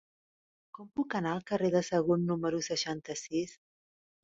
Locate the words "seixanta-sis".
2.71-3.57